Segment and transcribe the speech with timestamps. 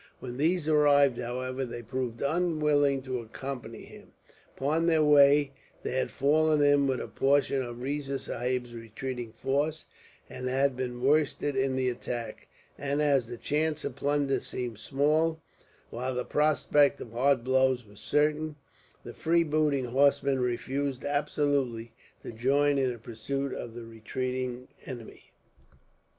[0.19, 4.13] When these arrived, however, they proved unwilling to accompany him.
[4.57, 5.51] Upon their way,
[5.83, 9.85] they had fallen in with a portion of Riza Sahib's retreating force,
[10.27, 12.47] and had been worsted in the attack;
[12.79, 15.39] and as the chance of plunder seemed small,
[15.91, 18.55] while the prospect of hard blows was certain,
[19.03, 21.93] the free booting horsemen refused, absolutely,
[22.23, 25.31] to join in the pursuit of the retreating enemy.